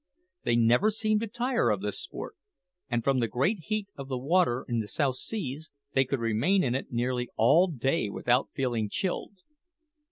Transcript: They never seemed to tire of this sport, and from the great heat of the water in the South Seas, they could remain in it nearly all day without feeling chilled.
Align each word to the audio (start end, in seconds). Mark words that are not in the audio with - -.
They 0.45 0.55
never 0.55 0.89
seemed 0.89 1.19
to 1.21 1.27
tire 1.27 1.69
of 1.69 1.81
this 1.81 2.01
sport, 2.01 2.35
and 2.89 3.03
from 3.03 3.19
the 3.19 3.27
great 3.27 3.59
heat 3.65 3.87
of 3.95 4.07
the 4.07 4.17
water 4.17 4.65
in 4.67 4.79
the 4.79 4.87
South 4.87 5.17
Seas, 5.17 5.69
they 5.93 6.05
could 6.05 6.19
remain 6.19 6.63
in 6.63 6.73
it 6.73 6.91
nearly 6.91 7.29
all 7.35 7.67
day 7.67 8.09
without 8.09 8.49
feeling 8.55 8.89
chilled. 8.89 9.43